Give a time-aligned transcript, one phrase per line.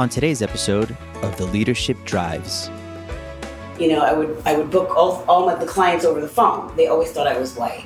[0.00, 2.70] On today's episode of The Leadership Drives,
[3.78, 6.74] you know, I would I would book all, all my, the clients over the phone.
[6.74, 7.84] They always thought I was white.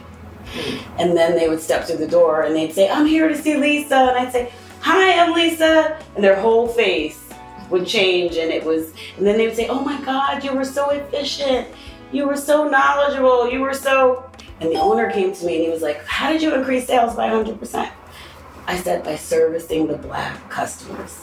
[0.96, 3.56] And then they would step through the door and they'd say, I'm here to see
[3.56, 3.96] Lisa.
[3.96, 6.00] And I'd say, Hi, I'm Lisa.
[6.14, 7.20] And their whole face
[7.68, 8.36] would change.
[8.36, 11.66] And it was, and then they would say, Oh my God, you were so efficient.
[12.12, 13.50] You were so knowledgeable.
[13.50, 14.30] You were so.
[14.60, 17.16] And the owner came to me and he was like, How did you increase sales
[17.16, 17.90] by 100%?
[18.66, 21.20] I said, By servicing the black customers.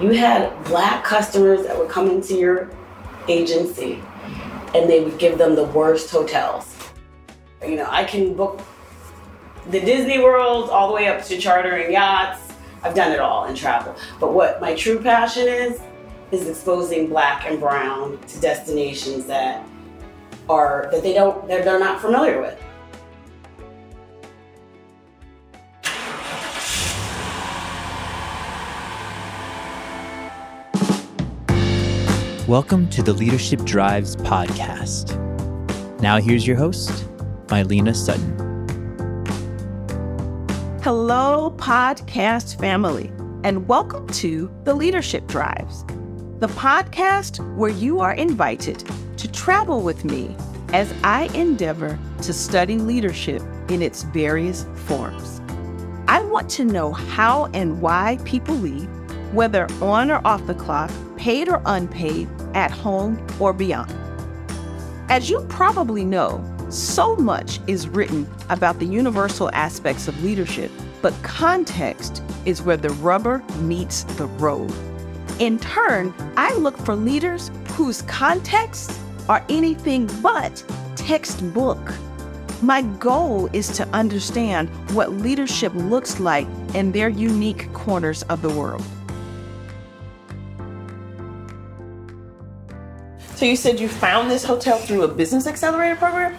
[0.00, 2.70] You had black customers that would come into your
[3.28, 4.02] agency
[4.74, 6.74] and they would give them the worst hotels
[7.66, 8.60] you know, I can book
[9.70, 12.52] the Disney World all the way up to chartering yachts.
[12.82, 13.96] I've done it all in travel.
[14.20, 15.80] But what my true passion is,
[16.30, 19.66] is exposing black and brown to destinations that
[20.48, 22.60] are that they don't that they're not familiar with.
[32.48, 35.18] Welcome to the Leadership Drives podcast.
[36.02, 36.90] Now, here's your host,
[37.46, 38.36] Mylena Sutton.
[40.82, 43.10] Hello, podcast family,
[43.44, 45.86] and welcome to the Leadership Drives,
[46.40, 48.84] the podcast where you are invited
[49.16, 50.36] to travel with me
[50.74, 55.40] as I endeavor to study leadership in its various forms.
[56.08, 58.86] I want to know how and why people lead,
[59.32, 63.92] whether on or off the clock, paid or unpaid, at home or beyond.
[65.08, 70.70] As you probably know, so much is written about the universal aspects of leadership,
[71.02, 74.72] but context is where the rubber meets the road.
[75.38, 78.98] In turn, I look for leaders whose contexts
[79.28, 80.64] are anything but
[80.96, 81.92] textbook.
[82.62, 88.50] My goal is to understand what leadership looks like in their unique corners of the
[88.50, 88.84] world.
[93.44, 96.34] So, you said you found this hotel through a business accelerator program?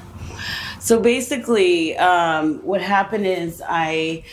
[0.80, 4.24] So basically, um, what happened is I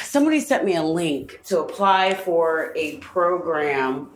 [0.00, 4.08] somebody sent me a link to apply for a program,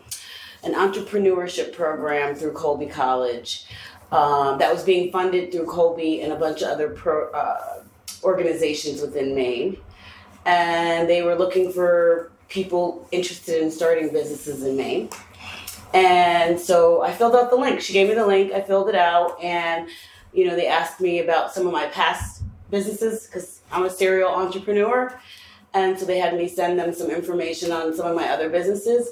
[0.65, 3.67] an entrepreneurship program through Colby College.
[4.11, 7.83] Um, that was being funded through Colby and a bunch of other pro, uh,
[8.25, 9.77] organizations within Maine.
[10.47, 15.11] And they were looking for people interested in starting businesses in Maine.
[15.97, 17.81] And so I filled out the link.
[17.81, 19.89] She gave me the link, I filled it out, and
[20.35, 24.31] you know, they asked me about some of my past businesses because I'm a serial
[24.31, 25.19] entrepreneur.
[25.73, 29.09] And so they had me send them some information on some of my other businesses.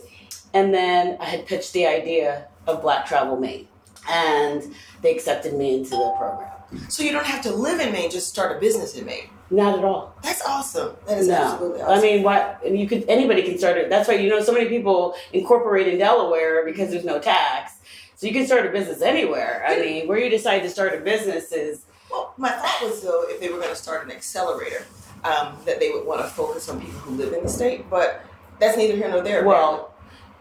[0.52, 3.68] And then I had pitched the idea of Black Travel Maine.
[4.10, 6.50] And they accepted me into the program.
[6.88, 9.30] So you don't have to live in Maine, just start a business in Maine.
[9.50, 10.16] Not at all.
[10.22, 10.96] That's awesome.
[11.06, 11.34] That is no.
[11.34, 11.98] absolutely awesome.
[11.98, 13.90] I mean, what you could anybody can start it.
[13.90, 17.74] That's why you know so many people incorporate in Delaware because there's no tax.
[18.16, 19.64] So you can start a business anywhere.
[19.66, 21.84] I mean, where you decide to start a business is.
[22.10, 24.86] Well, my thought was though, if they were going to start an accelerator,
[25.24, 27.88] um, that they would want to focus on people who live in the state.
[27.90, 28.24] But
[28.58, 29.44] that's neither here nor there.
[29.44, 29.94] Well,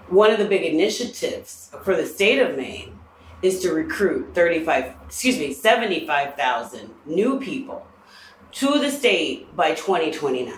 [0.08, 2.98] one of the big initiatives for the state of Maine
[3.42, 7.86] is to recruit 35, excuse me, 75,000 new people
[8.54, 10.54] to the state by 2029.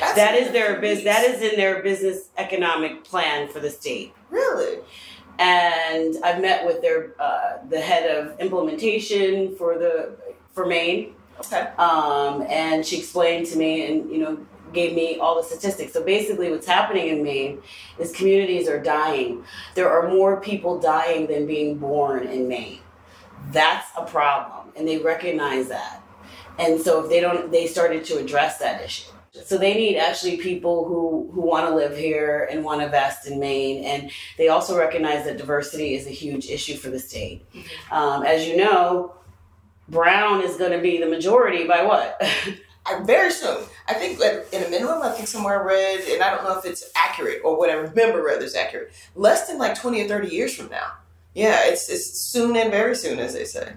[0.00, 1.04] That's that is their business.
[1.04, 4.12] That is in their business economic plan for the state.
[4.30, 4.80] Really?
[5.38, 10.16] and I've met with their uh, the head of implementation for the
[10.52, 11.14] for Maine.
[11.40, 11.68] Okay.
[11.76, 14.38] Um, and she explained to me, and you know,
[14.72, 15.92] gave me all the statistics.
[15.92, 17.60] So basically, what's happening in Maine
[17.98, 19.44] is communities are dying.
[19.74, 22.80] There are more people dying than being born in Maine.
[23.50, 26.02] That's a problem, and they recognize that.
[26.58, 29.10] And so, if they don't, they started to address that issue.
[29.44, 33.26] So they need actually people who who want to live here and want to invest
[33.26, 37.44] in Maine, and they also recognize that diversity is a huge issue for the state.
[37.52, 37.94] Mm-hmm.
[37.94, 39.14] Um, as you know,
[39.88, 42.20] Brown is going to be the majority by what?
[43.04, 43.58] very soon.
[43.88, 44.20] I think
[44.52, 47.40] in a minimum, I think somewhere I read, and I don't know if it's accurate
[47.44, 50.68] or what I remember rather is accurate, less than like 20 or 30 years from
[50.68, 50.92] now.
[51.36, 53.74] Yeah, it's, it's soon and very soon, as they say.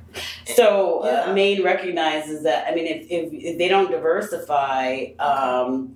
[0.56, 1.34] So uh, yeah.
[1.34, 2.66] Maine recognizes that.
[2.72, 5.94] I mean, if, if, if they don't diversify, um,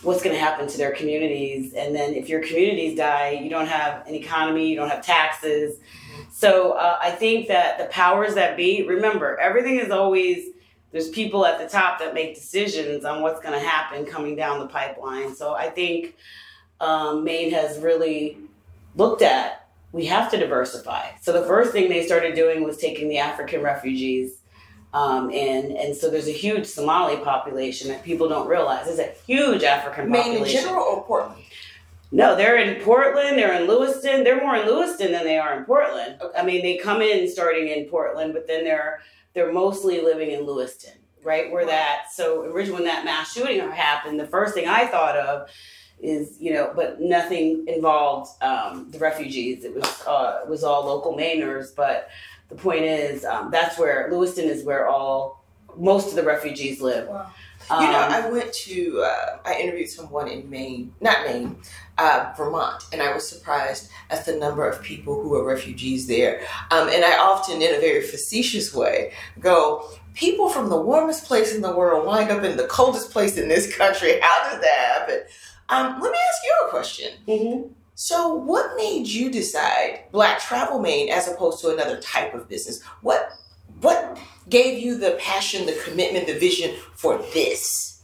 [0.00, 1.74] what's going to happen to their communities?
[1.74, 5.78] And then if your communities die, you don't have an economy, you don't have taxes.
[6.32, 10.46] So uh, I think that the powers that be, remember, everything is always
[10.92, 14.60] there's people at the top that make decisions on what's going to happen coming down
[14.60, 15.34] the pipeline.
[15.34, 16.16] So I think
[16.80, 18.38] um, Maine has really
[18.96, 19.61] looked at
[19.92, 21.06] we have to diversify.
[21.20, 24.38] So the first thing they started doing was taking the African refugees
[24.94, 28.86] um, in, and so there's a huge Somali population that people don't realize.
[28.86, 30.58] There's a huge African Maine population.
[30.58, 31.42] in general or Portland?
[32.10, 33.38] No, they're in Portland.
[33.38, 34.22] They're in Lewiston.
[34.22, 36.18] They're more in Lewiston than they are in Portland.
[36.20, 36.38] Okay.
[36.38, 39.00] I mean, they come in starting in Portland, but then they're
[39.34, 40.92] they're mostly living in Lewiston,
[41.24, 41.70] right where Wow.
[41.70, 42.12] that.
[42.12, 45.48] So originally, when that mass shooting happened, the first thing I thought of
[46.02, 49.64] is you know, but nothing involved um, the refugees.
[49.64, 51.74] It was uh, it was all local Mainers.
[51.74, 52.08] But
[52.48, 55.44] the point is, um, that's where Lewiston is where all
[55.76, 57.08] most of the refugees live.
[57.08, 57.30] Wow.
[57.70, 61.56] Um, You know, I went to, uh, I interviewed someone in Maine, not Maine,
[61.96, 66.40] uh, Vermont, and I was surprised at the number of people who are refugees there.
[66.70, 71.54] Um, and I often, in a very facetious way, go, people from the warmest place
[71.54, 74.18] in the world wind up in the coldest place in this country.
[74.20, 75.20] How does that happen?
[75.68, 77.10] Um, let me ask you a question.
[77.28, 77.70] mhm.
[77.94, 82.82] So, what made you decide Black Travel Maine as opposed to another type of business?
[83.02, 83.32] What
[83.80, 84.18] what
[84.48, 88.00] gave you the passion, the commitment, the vision for this?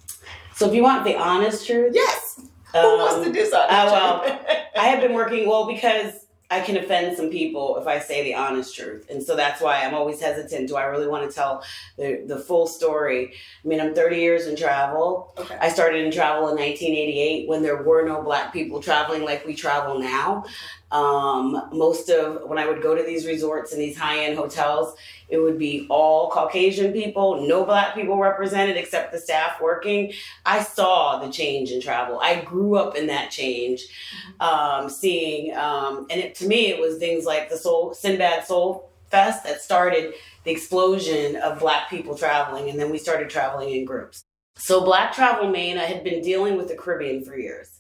[0.55, 2.41] So if you want the honest truth, Yes.
[2.73, 3.71] Who um, wants to dishonest?
[3.71, 4.41] oh, well.
[4.77, 6.13] I have been working well because
[6.51, 9.83] I can offend some people if I say the honest truth, and so that's why
[9.83, 10.69] I'm always hesitant.
[10.69, 11.63] Do I really want to tell
[11.99, 13.35] the the full story?
[13.63, 15.35] I mean, I'm 30 years in travel.
[15.37, 15.59] okay.
[15.61, 19.55] I started in travel in 1988 when there were no black people traveling like we
[19.55, 20.45] travel now.
[20.91, 24.95] Um, most of when I would go to these resorts and these high end hotels,
[25.29, 30.13] it would be all Caucasian people, no black people represented except the staff working.
[30.47, 32.19] I saw the change in travel.
[32.21, 33.83] I grew up in that change,
[34.41, 38.91] um, seeing, um, and it, to me, it was things like the Soul Sinbad Soul
[39.11, 40.15] Fest that started
[40.45, 44.25] the explosion of black people traveling, and then we started traveling in groups.
[44.57, 47.78] So, Black Travel Maine, I had been dealing with the Caribbean for years.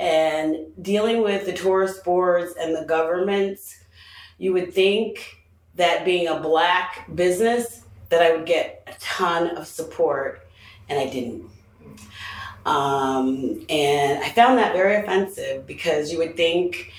[0.00, 3.84] And dealing with the tourist boards and the governments,
[4.38, 5.36] you would think
[5.74, 10.48] that being a black business, that I would get a ton of support,
[10.88, 11.44] and I didn't.
[12.64, 16.92] Um, and I found that very offensive because you would think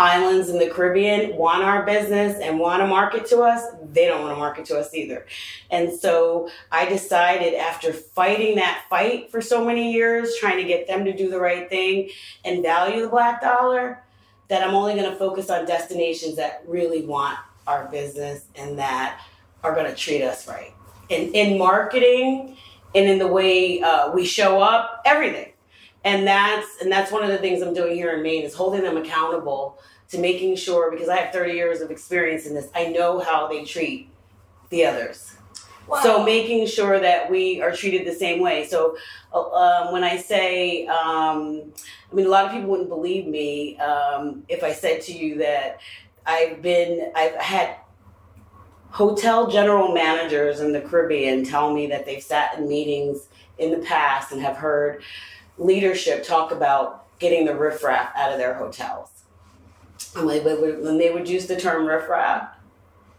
[0.00, 3.62] islands in the Caribbean want our business and want to market to us.
[3.92, 5.26] They don't want to market to us either.
[5.70, 10.86] And so I decided after fighting that fight for so many years, trying to get
[10.86, 12.08] them to do the right thing
[12.46, 14.02] and value the black dollar,
[14.48, 19.20] that I'm only going to focus on destinations that really want our business and that
[19.62, 20.72] are going to treat us right.
[21.10, 22.56] And in marketing
[22.94, 25.49] and in the way uh, we show up, everything.
[26.04, 28.82] And that's and that's one of the things I'm doing here in Maine is holding
[28.82, 32.68] them accountable to making sure because I have 30 years of experience in this.
[32.74, 34.08] I know how they treat
[34.70, 35.36] the others.
[35.86, 36.00] Wow.
[36.02, 38.66] So making sure that we are treated the same way.
[38.66, 38.96] So
[39.32, 41.72] uh, um, when I say, um,
[42.10, 45.38] I mean, a lot of people wouldn't believe me um, if I said to you
[45.38, 45.80] that
[46.26, 47.76] I've been, I've had
[48.90, 53.84] hotel general managers in the Caribbean tell me that they've sat in meetings in the
[53.84, 55.02] past and have heard
[55.60, 59.10] leadership talk about getting the riffraff out of their hotels.
[60.16, 62.48] And when they would, when they would use the term riffraff,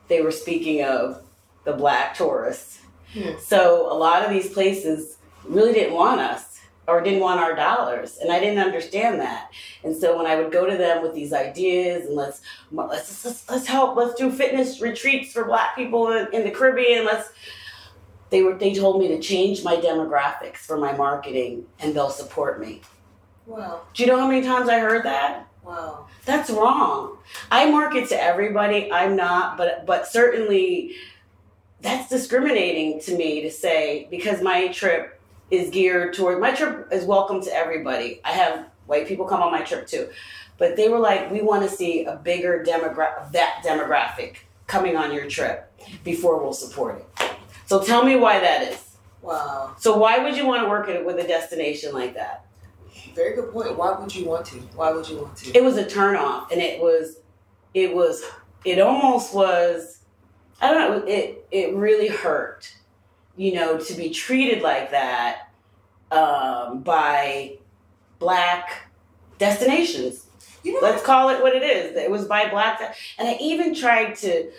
[0.10, 1.24] they were speaking of
[1.64, 2.80] the black tourists.
[3.14, 3.38] Hmm.
[3.40, 8.18] So a lot of these places really didn't want us or didn't want our dollars,
[8.18, 9.52] and I didn't understand that.
[9.84, 12.42] And so when I would go to them with these ideas and let's
[12.72, 17.06] let's let's, let's help, let's do fitness retreats for black people in, in the Caribbean,
[17.06, 17.30] let's
[18.32, 22.60] they were they told me to change my demographics for my marketing and they'll support
[22.60, 22.82] me.
[23.46, 23.82] Wow.
[23.94, 25.48] Do you know how many times I heard that?
[25.64, 26.08] Wow.
[26.26, 27.18] That's wrong.
[27.52, 28.92] I market to everybody.
[28.92, 30.96] I'm not, but but certainly
[31.82, 35.20] that's discriminating to me to say because my trip
[35.50, 38.22] is geared toward my trip is welcome to everybody.
[38.24, 40.10] I have white people come on my trip too.
[40.58, 45.12] But they were like, we want to see a bigger demogra- that demographic coming on
[45.12, 45.70] your trip
[46.04, 47.31] before we'll support it.
[47.72, 48.98] So tell me why that is.
[49.22, 49.78] Wow.
[49.80, 52.46] So why would you want to work with a destination like that?
[53.16, 53.78] Very good point.
[53.78, 54.58] Why would you want to?
[54.76, 55.58] Why would you want to?
[55.58, 57.20] it was a turn off and it was
[57.74, 58.26] it was
[58.66, 60.00] it almost was
[60.60, 62.76] i don't know it it really hurt
[63.38, 65.48] you know to be treated like that
[66.12, 67.58] um, by
[68.20, 68.92] black
[69.38, 70.26] destinations
[70.64, 72.82] you know, let's call it what it is it was by black
[73.18, 74.52] and i even tried to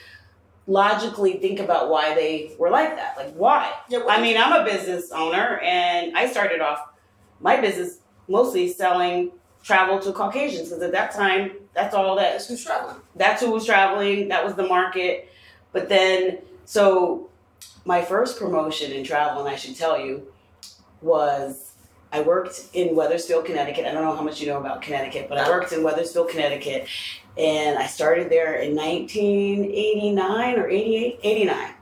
[0.66, 4.52] logically think about why they were like that like why yeah, what- I mean, I'm
[4.52, 6.88] a business owner, and I started off
[7.40, 9.32] my business mostly selling
[9.64, 12.96] travel to Caucasians because at that time, that's all that that's who's traveling.
[13.16, 14.28] that's who was traveling.
[14.28, 15.28] That was the market.
[15.72, 17.30] But then, so
[17.84, 20.32] my first promotion in travel, and I should tell you,
[21.00, 21.71] was
[22.12, 23.86] I worked in Wethersfield, Connecticut.
[23.86, 26.86] I don't know how much you know about Connecticut, but I worked in Wethersfield, Connecticut,
[27.38, 31.74] and I started there in 1989 or 88, 89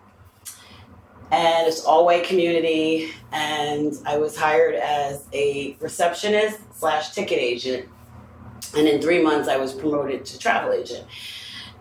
[1.33, 7.89] and it's all white community and i was hired as a receptionist slash ticket agent
[8.77, 11.07] And in three months, I was promoted to travel agent.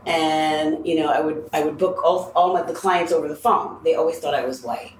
[0.05, 3.35] And you know, I would I would book all all my, the clients over the
[3.35, 3.83] phone.
[3.83, 4.93] They always thought I was white.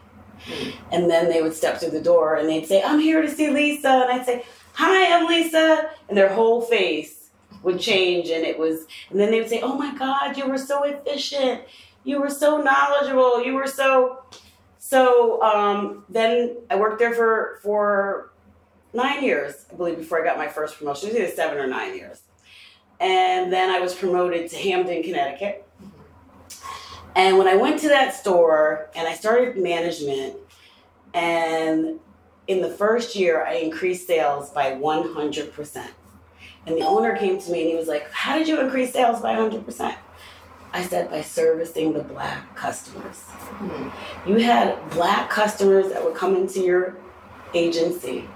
[0.92, 3.50] And then they would step through the door and they'd say, "I'm here to see
[3.50, 7.30] Lisa," and I'd say, "Hi, I'm Lisa," and their whole face
[7.64, 8.86] would change, and it was.
[9.10, 11.62] And then they would say, "Oh my God, you were so efficient.
[12.04, 13.44] You were so knowledgeable.
[13.44, 14.24] You were so."
[14.78, 18.32] So um, then I worked there for for
[18.94, 21.10] nine years, I believe, before I got my first promotion.
[21.10, 22.22] It was either seven or nine years.
[23.00, 25.69] And then I was promoted to Hamden, Connecticut.
[27.20, 30.38] And when I went to that store and I started management,
[31.14, 32.00] and
[32.48, 35.88] in the first year, I increased sales by 100%.
[36.66, 39.20] And the owner came to me and he was like, How did you increase sales
[39.20, 39.96] by 100%?
[40.72, 43.18] I said, By servicing the black customers.
[43.18, 44.30] Hmm.
[44.30, 46.96] You had black customers that would come into your
[47.54, 48.30] agency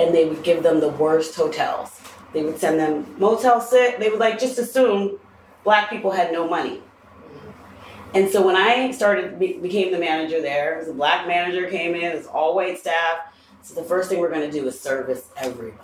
[0.00, 2.00] and they would give them the worst hotels.
[2.32, 4.00] They would send them Motel Six.
[4.00, 5.20] They would like just assume
[5.62, 6.82] black people had no money.
[8.14, 11.68] And so when I started be, became the manager there, it was a black manager
[11.68, 13.18] came in, it was all white staff.
[13.62, 15.76] So the first thing we're going to do is service everybody.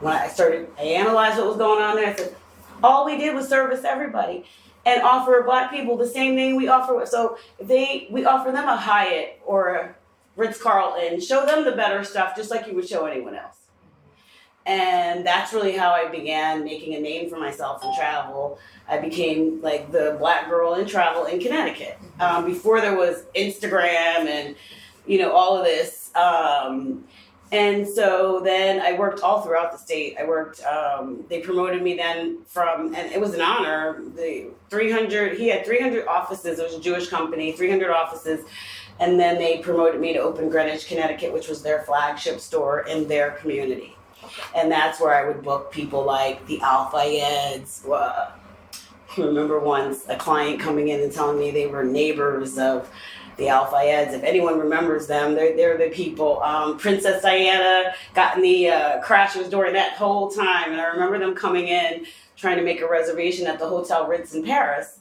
[0.00, 2.10] When I started, I analyzed what was going on there.
[2.10, 2.36] I said,
[2.82, 4.44] all we did was service everybody
[4.84, 7.04] and offer black people the same thing we offer.
[7.06, 9.94] So they, we offer them a Hyatt or a
[10.36, 13.55] Ritz Carlton, show them the better stuff, just like you would show anyone else.
[14.66, 18.58] And that's really how I began making a name for myself in travel.
[18.88, 21.98] I became like the black girl in travel in Connecticut.
[22.18, 24.56] Um, before there was Instagram and,
[25.06, 26.10] you know, all of this.
[26.16, 27.04] Um,
[27.52, 30.16] and so then I worked all throughout the state.
[30.18, 34.02] I worked, um, they promoted me then from, and it was an honor.
[34.16, 36.58] The 300, he had 300 offices.
[36.58, 38.44] It was a Jewish company, 300 offices.
[38.98, 43.06] And then they promoted me to open Greenwich, Connecticut, which was their flagship store in
[43.06, 43.95] their community.
[44.54, 47.88] And that's where I would book people like the Al Fayeds.
[47.88, 48.32] Uh,
[49.16, 52.90] I remember once a client coming in and telling me they were neighbors of
[53.36, 54.12] the Al Fayeds.
[54.12, 56.42] If anyone remembers them, they're, they're the people.
[56.42, 60.72] Um, Princess Diana got in the uh, crash was during that whole time.
[60.72, 62.06] And I remember them coming in
[62.36, 65.00] trying to make a reservation at the Hotel Ritz in Paris.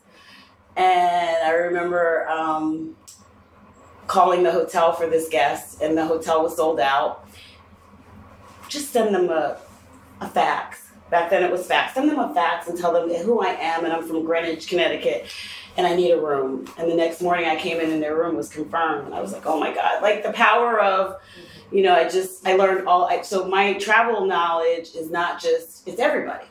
[0.77, 2.95] And I remember um,
[4.07, 7.27] calling the hotel for this guest, and the hotel was sold out.
[8.67, 9.57] Just send them a,
[10.21, 10.89] a fax.
[11.09, 11.93] Back then it was fax.
[11.93, 15.27] Send them a fax and tell them who I am, and I'm from Greenwich, Connecticut,
[15.77, 16.67] and I need a room.
[16.77, 19.31] And the next morning I came in, and their room was confirmed, and I was
[19.31, 20.01] like, oh my god!
[20.01, 21.21] Like the power of,
[21.71, 23.05] you know, I just I learned all.
[23.05, 26.45] I, so my travel knowledge is not just it's everybody.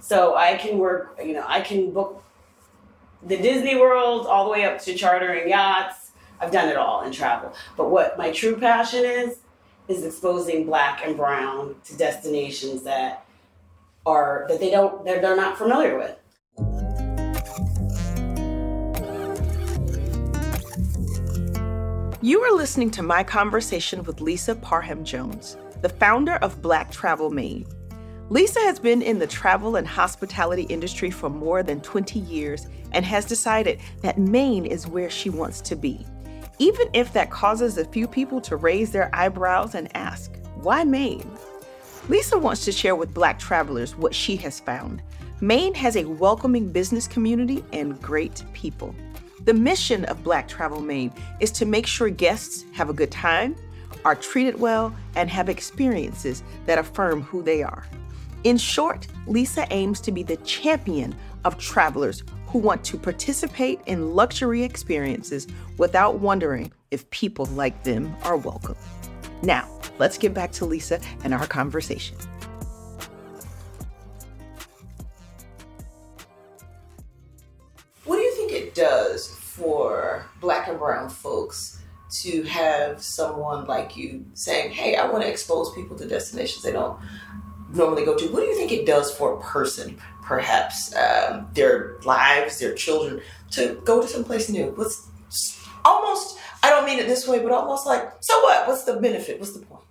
[0.00, 1.18] So I can work.
[1.22, 2.22] You know, I can book
[3.22, 6.12] the Disney World all the way up to chartering yachts.
[6.40, 7.52] I've done it all in travel.
[7.76, 9.39] But what my true passion is,
[9.90, 13.26] is exposing black and brown to destinations that
[14.06, 16.16] are that they don't they're, they're not familiar with.
[22.22, 27.30] You are listening to my conversation with Lisa Parham Jones, the founder of Black Travel
[27.30, 27.66] Maine.
[28.28, 33.04] Lisa has been in the travel and hospitality industry for more than 20 years and
[33.04, 36.06] has decided that Maine is where she wants to be.
[36.60, 41.26] Even if that causes a few people to raise their eyebrows and ask, why Maine?
[42.10, 45.02] Lisa wants to share with Black travelers what she has found.
[45.40, 48.94] Maine has a welcoming business community and great people.
[49.44, 53.56] The mission of Black Travel Maine is to make sure guests have a good time,
[54.04, 57.86] are treated well, and have experiences that affirm who they are.
[58.44, 61.14] In short, Lisa aims to be the champion
[61.46, 65.46] of travelers who want to participate in luxury experiences
[65.78, 68.76] without wondering if people like them are welcome.
[69.42, 72.16] Now, let's get back to Lisa and our conversation.
[78.04, 81.80] What do you think it does for black and brown folks
[82.22, 86.72] to have someone like you saying, Hey, I want to expose people to destinations they
[86.72, 86.98] don't
[87.72, 88.26] normally go to?
[88.26, 93.20] What do you think it does for a person, perhaps um, their lives, their children,
[93.50, 94.66] to go to someplace new?
[94.76, 95.08] What's
[95.84, 98.68] almost, I don't mean it this way, but almost like, so what?
[98.68, 99.40] What's the benefit?
[99.40, 99.82] What's the point?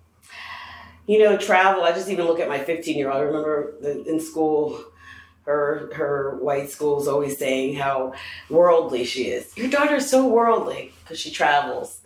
[1.07, 1.83] You know, travel.
[1.83, 3.17] I just even look at my 15 year old.
[3.17, 4.81] I remember in school,
[5.43, 8.13] her her white school's always saying how
[8.49, 9.57] worldly she is.
[9.57, 11.99] Your daughter's so worldly because she travels.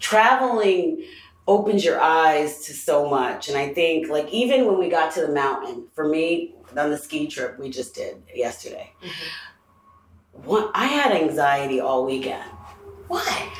[0.00, 1.04] Traveling
[1.46, 5.22] opens your eyes to so much, and I think like even when we got to
[5.22, 8.92] the mountain, for me on the ski trip we just did yesterday,
[10.32, 12.42] what I had anxiety all weekend.
[13.08, 13.52] Why?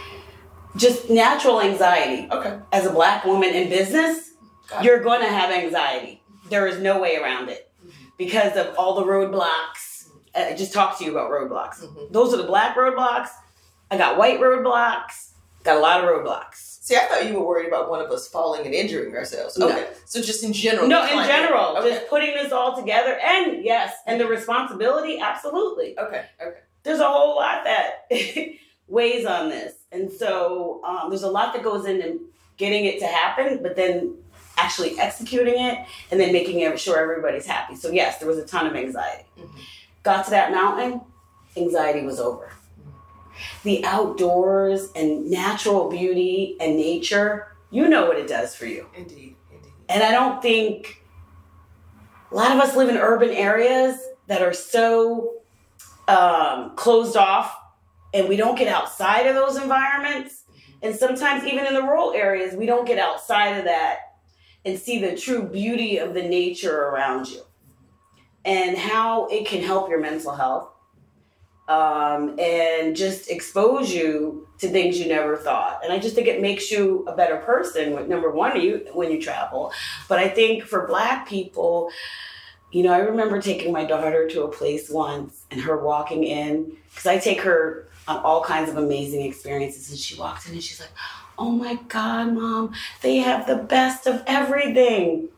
[0.76, 2.28] Just natural anxiety.
[2.30, 2.58] Okay.
[2.72, 4.32] As a black woman in business,
[4.68, 6.22] Got you're going to have anxiety.
[6.50, 7.70] There is no way around it.
[8.16, 10.08] because of all the roadblocks.
[10.34, 11.80] Uh, I just talked to you about roadblocks.
[11.84, 12.12] Mhm.
[12.12, 13.28] Those are the black roadblocks.
[13.90, 15.30] I got white roadblocks.
[15.64, 16.73] Got a lot of roadblocks.
[16.84, 19.56] See, I thought you were worried about one of us falling and injuring ourselves.
[19.56, 19.70] No.
[19.70, 20.86] Okay, so just in general.
[20.86, 21.88] No, in general, Okay.
[21.94, 25.98] just putting this all together, and yes, and the responsibility, absolutely.
[25.98, 26.58] okay, okay.
[26.82, 28.06] There's a whole lot that
[28.86, 32.20] weighs on this, and so um, there's a lot that goes into
[32.58, 34.18] getting it to happen, but then
[34.58, 35.78] actually executing it,
[36.10, 37.76] and then making sure everybody's happy.
[37.76, 39.24] So yes, there was a ton of anxiety.
[39.40, 39.48] Mhm.
[40.02, 41.00] Got to that mountain,
[41.56, 42.50] anxiety was over.
[43.62, 48.86] The outdoors and natural beauty and nature, you know what it does for you.
[48.94, 49.72] Indeed, indeed.
[49.88, 51.02] And I don't think
[52.30, 55.34] a lot of us live in urban areas that are so
[56.08, 57.56] um, closed off
[58.12, 60.44] and we don't get outside of those environments.
[60.82, 63.98] And sometimes, even in the rural areas, we don't get outside of that
[64.64, 67.42] and see the true beauty of the nature around you
[68.44, 70.70] and how it can help your mental health
[71.68, 75.80] um, and just expose you to things you never thought.
[75.82, 78.08] And I just think it makes you a better person.
[78.08, 79.72] Number one, you when you travel,
[80.08, 81.90] but I think for Black people,
[82.70, 86.76] you know, I remember taking my daughter to a place once and her walking in
[86.90, 90.62] because I take her on all kinds of amazing experiences, and she walked in and
[90.62, 90.92] she's like,
[91.38, 95.30] "Oh my God, mom, they have the best of everything."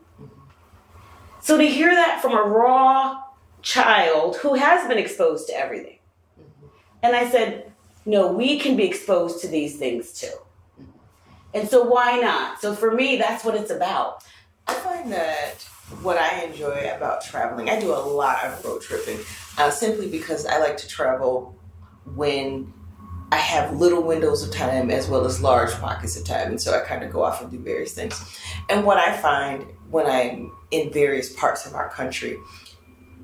[1.39, 3.23] So to hear that from a raw
[3.61, 5.96] child who has been exposed to everything.
[7.07, 7.71] And I said,
[8.05, 10.33] no, we can be exposed to these things too.
[11.53, 12.59] And so why not?
[12.59, 14.25] So for me, that's what it's about.
[14.67, 15.63] I find that
[16.01, 19.19] what I enjoy about traveling, I do a lot of road tripping,
[19.57, 21.57] uh, simply because I like to travel
[22.15, 22.73] when
[23.31, 26.49] I have little windows of time as well as large pockets of time.
[26.49, 28.37] And so I kind of go off and do various things.
[28.69, 32.37] And what I find when I'm in various parts of our country,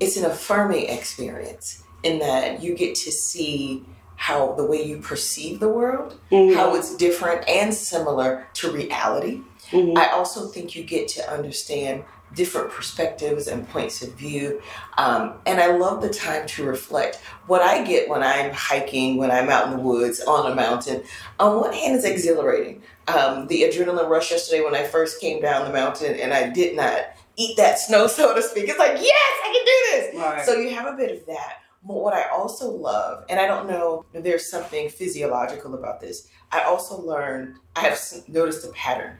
[0.00, 3.84] it's an affirming experience in that you get to see
[4.16, 9.40] how the way you perceive the world, how it's different and similar to reality.
[9.72, 9.98] Mhm.
[9.98, 14.60] I also think you get to understand different perspectives and points of view.
[14.98, 17.18] Um, and I love the time to reflect.
[17.46, 21.02] What I get when I'm hiking, when I'm out in the woods on a mountain,
[21.38, 22.82] on one hand, is exhilarating.
[23.08, 26.74] Um, the adrenaline rush yesterday when I first came down the mountain and I did
[26.76, 27.00] not
[27.36, 28.68] eat that snow, so to speak.
[28.68, 30.22] It's like, yes, I can do this.
[30.22, 30.46] Right.
[30.46, 31.58] So you have a bit of that.
[31.86, 36.28] But what I also love, and I don't know if there's something physiological about this,
[36.50, 39.16] I also learned, I have noticed a pattern.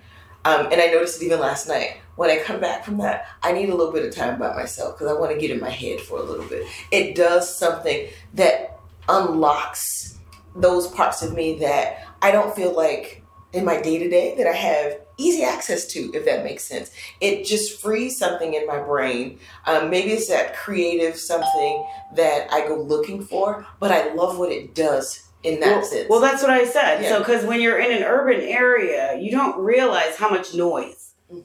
[0.47, 1.99] Um, and I noticed it even last night.
[2.17, 4.95] When I come back from that, I need a little bit of time by myself
[4.95, 6.67] because I want to get in my head for a little bit.
[6.91, 10.19] It does something that unlocks
[10.55, 13.23] those parts of me that I don't feel like
[13.53, 16.91] in my day to day that I have easy access to, if that makes sense.
[17.21, 19.39] It just frees something in my brain.
[19.67, 24.51] Um, maybe it's that creative something that I go looking for, but I love what
[24.53, 26.09] it does in that well, sense.
[26.09, 27.03] well, that's what I said.
[27.03, 27.11] Yeah.
[27.11, 31.45] So, because when you're in an urban area, you don't realize how much noise, Mhm.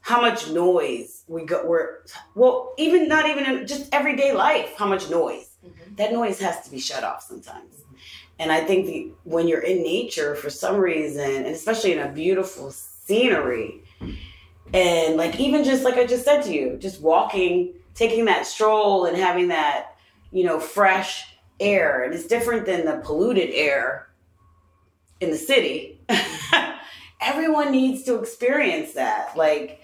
[0.00, 1.64] how much noise we go.
[1.66, 1.98] We're
[2.34, 5.48] well, even not even in just everyday life, how much noise.
[5.66, 5.96] Mhm.
[5.96, 7.74] That noise has to be shut off sometimes.
[8.38, 12.08] And I think the, when you're in nature for some reason, and especially in a
[12.08, 12.70] beautiful
[13.10, 13.82] scenery,
[14.72, 19.04] and like even just like I just said to you, just walking, taking that stroll
[19.06, 19.96] and having that,
[20.30, 22.04] you know, fresh air.
[22.04, 24.08] And it's different than the polluted air
[25.20, 26.00] in the city.
[27.20, 29.36] Everyone needs to experience that.
[29.36, 29.80] Like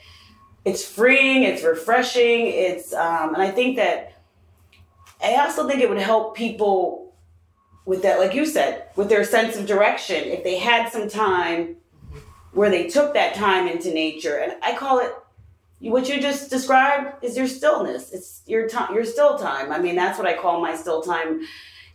[0.64, 4.12] it's freeing, it's refreshing, it's um and I think that
[5.20, 7.16] I also think it would help people
[7.86, 10.22] with that, like you said, with their sense of direction.
[10.24, 11.76] If they had some time
[12.56, 15.12] where they took that time into nature, and I call it
[15.78, 18.12] what you just described is your stillness.
[18.12, 19.70] It's your time, your still time.
[19.70, 21.42] I mean, that's what I call my still time.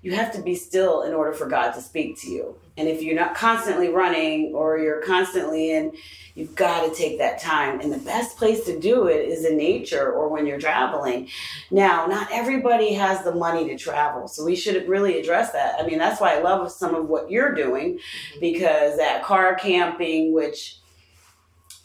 [0.04, 2.56] You have to be still in order for God to speak to you.
[2.78, 5.93] And if you're not constantly running or you're constantly in,
[6.36, 7.80] you've got to take that time.
[7.80, 11.28] And the best place to do it is in nature or when you're traveling.
[11.70, 15.80] Now, not everybody has the money to travel, so we should really address that.
[15.80, 18.39] I mean, that's why I love some of what you're doing mm-hmm.
[18.39, 20.78] because that car camping, which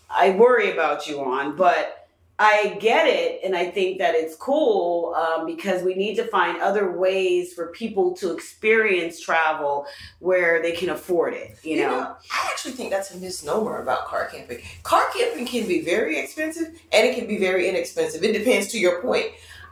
[0.09, 1.96] I worry about you on, but
[2.39, 6.61] I get it, and I think that it's cool um, because we need to find
[6.61, 9.87] other ways for people to experience travel
[10.19, 11.59] where they can afford it.
[11.63, 14.61] You know, I actually think that's a misnomer about car camping.
[14.83, 18.23] Car camping can be very expensive and it can be very inexpensive.
[18.23, 19.27] It depends to your point.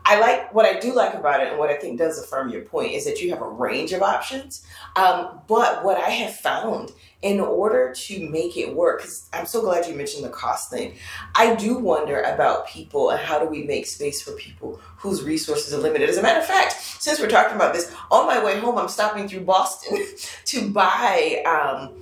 [0.06, 2.60] I like what I do like about it, and what I think does affirm your
[2.62, 4.64] point is that you have a range of options.
[4.96, 6.92] Um, but what I have found
[7.24, 10.94] in order to make it work, because I'm so glad you mentioned the cost thing,
[11.34, 15.72] I do wonder about people and how do we make space for people whose resources
[15.72, 16.10] are limited.
[16.10, 18.88] As a matter of fact, since we're talking about this, on my way home, I'm
[18.88, 20.04] stopping through Boston
[20.44, 21.42] to buy.
[21.46, 21.94] Um,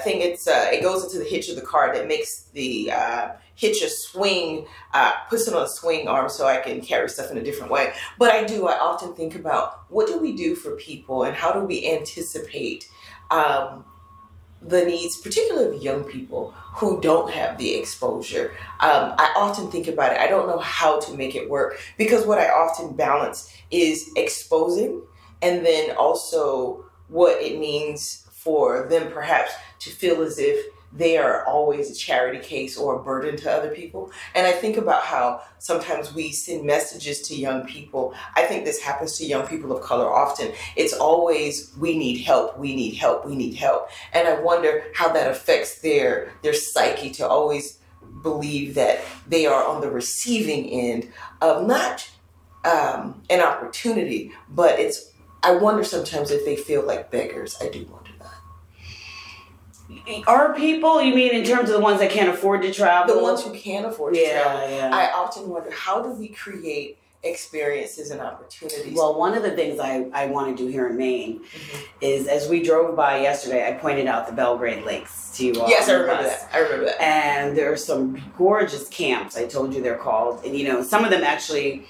[0.00, 3.28] think it's uh, it goes into the hitch of the car that makes the uh,
[3.54, 7.30] hitch a swing, uh, puts it on a swing arm so I can carry stuff
[7.30, 7.92] in a different way.
[8.18, 11.52] But I do, I often think about what do we do for people and how
[11.52, 12.88] do we anticipate
[13.30, 13.84] um,
[14.62, 18.52] the needs, particularly of young people who don't have the exposure.
[18.80, 20.20] Um, I often think about it.
[20.20, 25.02] I don't know how to make it work because what I often balance is exposing
[25.42, 31.44] and then also what it means for them perhaps to feel as if they are
[31.46, 34.10] always a charity case or a burden to other people.
[34.34, 38.14] And I think about how sometimes we send messages to young people.
[38.34, 40.52] I think this happens to young people of color often.
[40.76, 43.88] It's always we need help, we need help, we need help.
[44.12, 47.78] And I wonder how that affects their their psyche to always
[48.22, 52.10] believe that they are on the receiving end of not
[52.64, 57.56] um, an opportunity, but it's I wonder sometimes if they feel like beggars.
[57.60, 58.09] I do wonder.
[60.26, 63.14] Are people, you mean in terms of the ones that can't afford to travel?
[63.16, 64.70] The ones who can't afford to Yeah, travel.
[64.70, 64.90] yeah.
[64.92, 68.94] I often wonder how do we create experiences and opportunities?
[68.96, 71.80] Well, one of the things I, I want to do here in Maine Mhm.
[72.00, 75.68] is as we drove by yesterday, I pointed out the Belgrade Lakes to you all.
[75.68, 76.48] yes, I remember that.
[76.52, 77.02] I remember that.
[77.02, 79.36] And there are some gorgeous camps.
[79.36, 81.84] I told you they're called, and you know some of them actually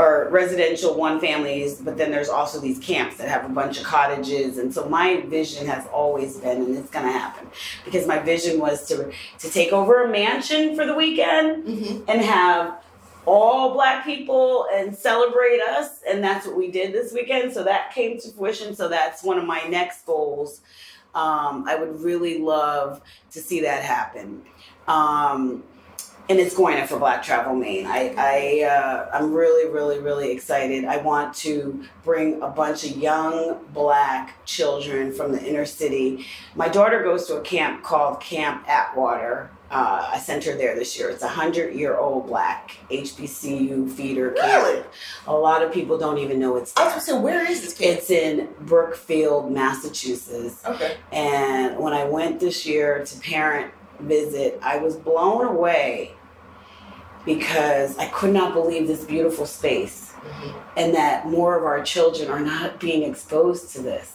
[0.00, 3.84] are residential one families, but then there's also these camps that have a bunch of
[3.84, 4.56] cottages.
[4.58, 7.46] And so my vision has always been, and it's going to happen,
[7.84, 8.96] because my vision was to
[9.42, 12.04] to take over a mansion for the weekend Mhm.
[12.08, 12.64] and have
[13.26, 15.88] all black people and celebrate us.
[16.08, 17.52] And that's what we did this weekend.
[17.52, 18.74] So that came to fruition.
[18.74, 20.62] So that's one of my next goals.
[21.14, 23.00] Um, i would really love
[23.34, 24.28] to see that happen.
[24.88, 25.64] Um,
[26.30, 30.30] and it's going to for black travel maine i, I uh, i'm really really really
[30.30, 36.26] excited i want to bring a bunch of young black children from the inner city
[36.54, 40.98] my daughter goes to a camp called camp atwater uh, I sent her there this
[40.98, 41.10] year.
[41.10, 44.64] It's a hundred year old black HBCU feeder camp.
[44.64, 44.82] Really?
[45.28, 46.96] A lot of people don't even know it's I there.
[46.96, 47.98] was gonna say, where is this kid?
[47.98, 50.60] It's in Brookfield, Massachusetts.
[50.66, 50.96] okay.
[51.12, 56.14] And when I went this year to parent visit, I was blown away
[57.24, 60.52] because I could not believe this beautiful space Mhm.
[60.76, 64.12] and that more of our children are not being exposed to this.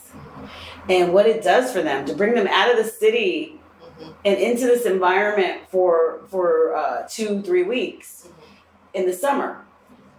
[0.90, 3.60] And what it does for them to bring them out of the city
[4.00, 4.14] Mhm.
[4.26, 8.28] and into this environment for for uh, two three weeks
[8.94, 9.62] in the summer.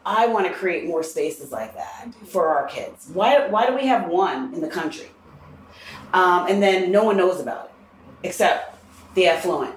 [0.05, 3.09] I want to create more spaces like that for our kids.
[3.12, 5.11] Why why do we have one in the country?
[6.14, 7.70] Um, and then no one knows about it
[8.29, 8.77] except
[9.14, 9.75] the affluent.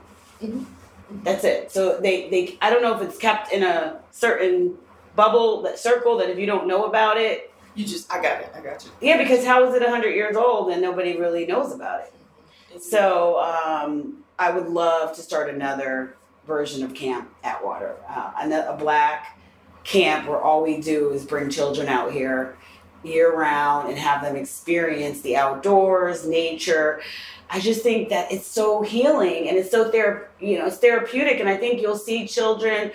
[1.24, 1.72] That's it.
[1.72, 4.76] So they they I don't know if it's kept in a certain
[5.16, 8.52] bubble that circle that if you don't know about it, You just, I got it.
[8.56, 8.92] I got you.
[9.02, 12.82] yeah, because how is it hundred years old and nobody really knows about it?
[12.82, 19.40] So um, I would love to start another version of Camp Atwater, uh, a black
[19.84, 22.58] camp where all we do is bring children out here
[23.04, 27.02] year round and have them experience the outdoors, nature.
[27.50, 31.40] I just think that it's so healing and it's so thera- you know it's therapeutic,
[31.40, 32.92] and I think you'll see children.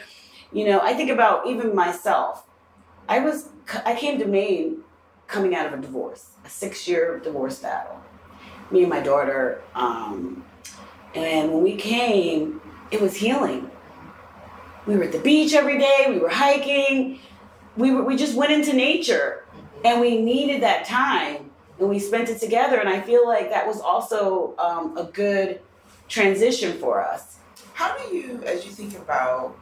[0.53, 2.47] You know, I think about even myself.
[3.09, 3.49] I was
[3.85, 4.79] I came to Maine
[5.27, 8.01] coming out of a divorce, a six year divorce battle
[8.71, 9.63] me and my daughter.
[9.75, 10.45] Um,
[11.15, 13.71] and when we came, it was healing.
[14.87, 16.07] We were at the beach every day.
[16.09, 17.21] We were hiking.
[17.77, 19.44] We were, we just went into nature,
[19.85, 22.79] and we needed that time, and we spent it together.
[22.81, 25.61] And I feel like that was also um, a good
[26.09, 27.37] transition for us.
[27.75, 29.57] How do you, as you think about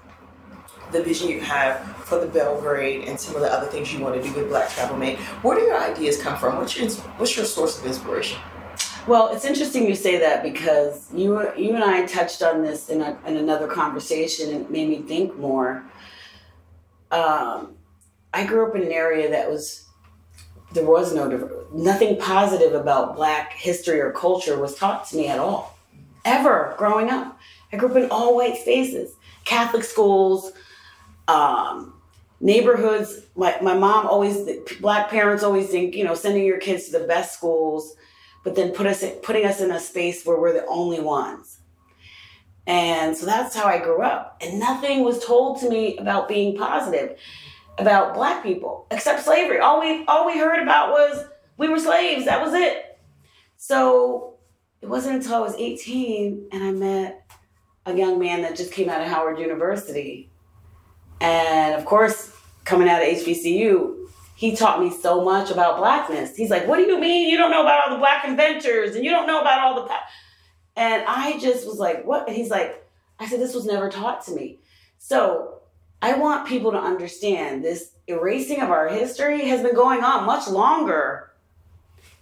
[0.92, 4.14] the vision you have for the Belgrade and some of the other things you want
[4.14, 6.58] to do with Black Travel Maine, where do your ideas come from?
[6.58, 8.38] What's your what's your source of inspiration?
[9.06, 13.00] Well, it's interesting you say that because you you and I touched on this in,
[13.00, 15.82] a, in another conversation, and it made me think more.
[17.10, 17.74] Um,
[18.34, 19.81] I grew up in an area that was
[20.72, 25.38] there was no nothing positive about Black history or culture was taught to me at
[25.38, 25.78] all,
[26.24, 27.38] ever growing up.
[27.72, 30.52] I grew up in all white spaces, Catholic schools,
[31.28, 31.94] um,
[32.40, 33.20] neighborhoods.
[33.36, 34.48] My my mom always
[34.80, 37.96] Black parents always think you know sending your kids to the best schools
[38.44, 41.58] but then put us putting us in a space where we're the only ones.
[42.66, 44.40] And so that's how I grew up.
[44.40, 47.18] And nothing was told to me about being positive
[47.78, 49.58] about black people except slavery.
[49.58, 51.24] All we all we heard about was
[51.56, 52.24] we were slaves.
[52.24, 52.98] That was it.
[53.56, 54.34] So
[54.80, 57.30] it wasn't until I was 18 and I met
[57.86, 60.30] a young man that just came out of Howard University.
[61.20, 63.96] And of course, coming out of HBCU,
[64.34, 66.36] he taught me so much about blackness.
[66.36, 69.04] He's like, "What do you mean you don't know about all the black inventors and
[69.04, 70.04] you don't know about all the?" Pa-?
[70.76, 72.84] And I just was like, "What?" And he's like,
[73.20, 74.58] "I said this was never taught to me."
[74.98, 75.61] So
[76.02, 80.48] I want people to understand this erasing of our history has been going on much
[80.48, 81.30] longer.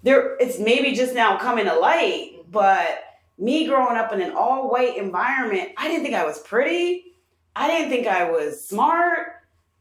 [0.02, 3.02] There, it's maybe just now coming to light, but
[3.38, 7.14] me growing up in an all white environment, I didn't think I was pretty.
[7.56, 9.28] I didn't think I was smart.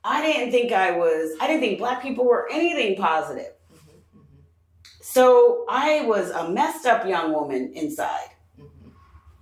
[0.04, 3.52] I didn't think I was, I didn't think black people were anything positive.
[5.02, 8.90] So I was a messed up young woman inside, mm-hmm.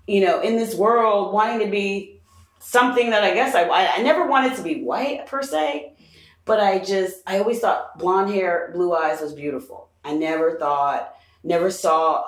[0.07, 2.16] you know, in this world wanting to be
[2.59, 5.93] something that I guess I, I never wanted to be white per se,
[6.45, 9.89] but I just, I always thought blonde hair, blue eyes was beautiful.
[10.03, 12.23] I never thought, never saw,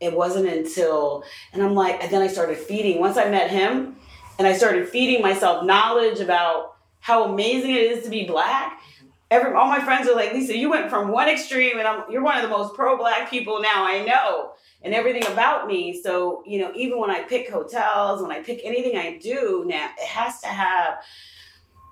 [0.00, 3.96] it wasn't until, and I'm like, and then I started feeding, once I met him
[4.38, 8.80] and I started feeding myself knowledge about how amazing it is to be black.
[9.30, 12.22] Every, all my friends are like, Lisa, you went from one extreme and I'm, you're
[12.22, 16.00] one of the most pro black people now I know and everything about me.
[16.00, 19.90] So, you know, even when I pick hotels, when I pick anything I do now,
[19.98, 20.98] it has to have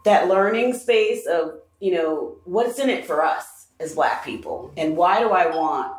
[0.04, 4.96] that learning space of, you know, what's in it for us as black people and
[4.96, 5.92] why do I want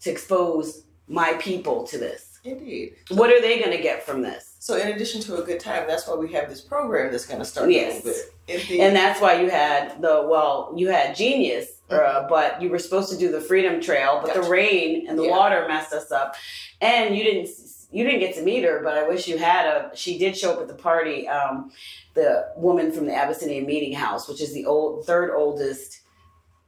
[0.00, 2.38] to expose my people to this?
[2.44, 2.96] Indeed.
[3.10, 4.45] What are they going to get from this?
[4.58, 7.38] So, in addition to a good time, that's why we have this program that's going
[7.38, 8.02] to start Yes.
[8.02, 8.70] a little bit.
[8.80, 12.28] And that's why you had the well, you had Genius, uh, Mhm.
[12.28, 15.30] but you were supposed to do the Freedom Trail, but the rain and the Yeah.
[15.30, 16.34] water messed us up,
[16.80, 17.48] and you didn't
[17.92, 18.80] you didn't get to meet her.
[18.82, 19.90] But I wish you had a.
[19.94, 21.28] She did show up at the party.
[21.28, 21.70] Um,
[22.14, 26.00] the woman from the Abyssinian Meeting House, which is the old third oldest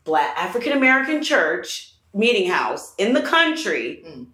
[0.04, 4.26] Black African American church meeting house in the country, Mm.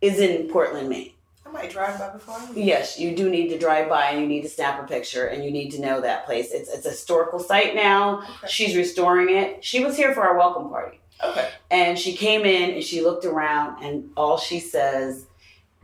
[0.00, 1.12] is in Portland, Maine.
[1.52, 2.38] Might drive by before.
[2.54, 5.44] Yes, you do need to drive by and you need to snap a picture and
[5.44, 6.52] you need to know that place.
[6.52, 8.18] It's it's a historical site now.
[8.20, 8.48] Okay.
[8.48, 9.64] She's restoring it.
[9.64, 11.00] She was here for our welcome party.
[11.22, 11.50] Okay.
[11.70, 15.26] And she came in and she looked around and all she says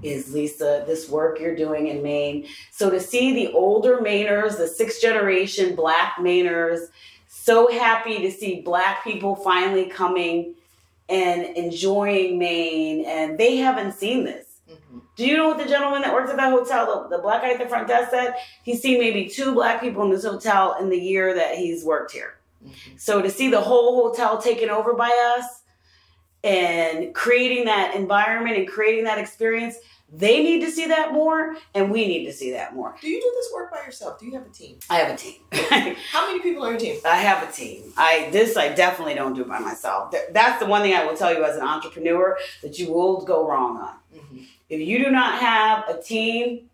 [0.02, 2.46] is Lisa, this work you're doing in Maine.
[2.70, 6.88] So to see the older Mainers, the sixth generation black Mainers,
[7.28, 10.54] so happy to see black people finally coming
[11.08, 14.45] and enjoying Maine and they haven't seen this.
[15.16, 17.52] Do you know what the gentleman that works at that hotel, the, the black guy
[17.52, 18.34] at the front desk said?
[18.62, 22.12] He's seen maybe two black people in this hotel in the year that he's worked
[22.12, 22.34] here.
[22.64, 22.98] Mhm.
[23.00, 25.62] So to see the whole hotel taken over by us
[26.44, 29.76] and creating that environment and creating that experience,
[30.12, 32.94] they need to see that more and we need to see that more.
[33.00, 34.20] Do you do this work by yourself?
[34.20, 34.78] Do you have a team?
[34.88, 35.34] I have a team.
[36.12, 37.00] How many people on your team?
[37.04, 37.92] I have a team.
[37.96, 40.14] I this I definitely don't do by myself.
[40.30, 43.46] That's the one thing I will tell you as an entrepreneur that you will go
[43.48, 43.94] wrong on.
[44.14, 44.46] Mhm.
[44.68, 46.68] If you do not have a team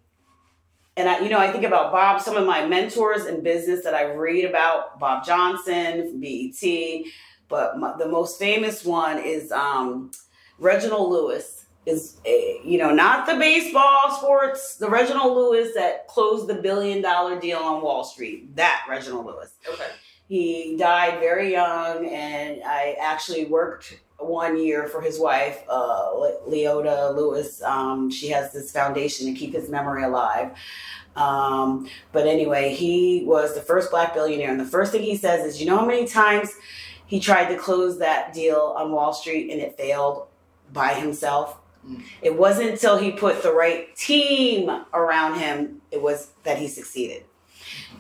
[0.97, 3.95] and I, you know, I think about Bob, some of my mentors in business that
[3.95, 7.05] I read about, Bob Johnson BET,
[7.49, 10.11] but my, the most famous one is um,
[10.59, 11.61] Reginald Lewis.
[11.85, 17.41] Is you know not the baseball sports, the Reginald Lewis that closed the billion dollar
[17.41, 18.55] deal on Wall Street.
[18.55, 19.55] That Reginald Lewis.
[19.69, 19.89] Okay.
[20.29, 26.11] He died very young, and I actually worked one year for his wife, uh,
[26.49, 27.63] Loida Lewis.
[27.63, 30.53] Um, she has this foundation to keep his memory alive.
[31.15, 35.45] Um, but anyway, he was the first black billionaire, and the first thing he says
[35.45, 36.51] is, "You know how many times
[37.07, 40.27] he tried to close that deal on Wall Street and it failed
[40.73, 42.03] by himself." Mm.
[42.23, 47.25] It wasn't until he put the right team around him it was that he succeeded.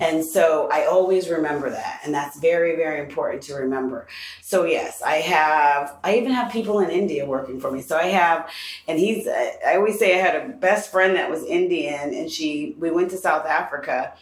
[0.01, 2.01] And so I always remember that.
[2.05, 4.07] And that's very, very important to remember.
[4.41, 7.83] So, yes, I have, I even have people in India working for me.
[7.83, 8.49] So I have,
[8.89, 12.75] and he's, I always say I had a best friend that was Indian and she,
[12.79, 14.15] we went to South Africa.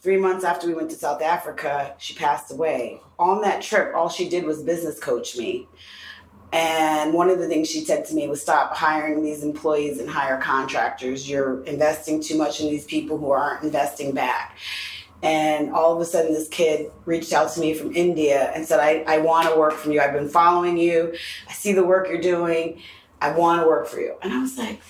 [0.00, 3.00] Three months after we went to South Africa, she passed away.
[3.18, 5.68] On that trip, all she did was business coach me.
[6.52, 10.10] And one of the things she said to me was stop hiring these employees and
[10.10, 11.28] hire contractors.
[11.28, 14.56] You're investing too much in these people who aren't investing back.
[15.22, 18.80] And all of a sudden, this kid reached out to me from India and said,
[18.80, 20.00] I, I want to work for you.
[20.00, 21.14] I've been following you.
[21.48, 22.82] I see the work you're doing.
[23.20, 24.16] I want to work for you.
[24.20, 24.82] And I was like,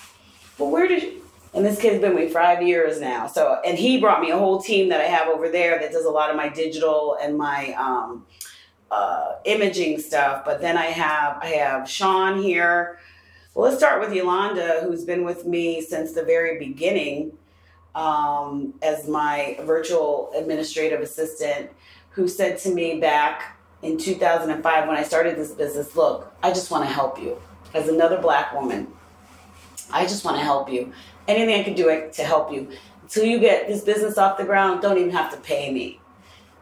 [0.59, 1.23] well, where did you?
[1.55, 3.27] And this kid's been with me five years now.
[3.27, 6.07] So, and he brought me a whole team that I have over there that does
[6.07, 8.25] a lot of my digital and my um,
[8.91, 10.47] uh, imaging stuff.
[10.47, 12.99] But then I have I have Sean here.
[13.55, 17.33] Well, let's start with Yolanda, who's been with me since the very beginning.
[17.95, 21.71] Um, as my virtual administrative assistant
[22.11, 26.71] who said to me back in 2005 when I started this business, look, I just
[26.71, 27.41] want to help you.
[27.75, 28.89] As another black woman,
[29.91, 30.93] I just want to help you.
[31.27, 32.69] Anything I can do to help you.
[33.03, 36.01] Until you get this business off the ground, don't even have to pay me.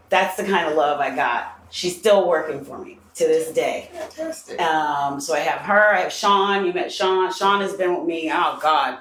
[0.09, 1.61] That's the kind of love I got.
[1.71, 3.91] She's still working for me to this day.
[3.93, 4.61] Fantastic.
[4.61, 6.65] Um, so I have her, I have Sean.
[6.65, 7.33] You met Sean.
[7.33, 8.99] Sean has been with me, oh God,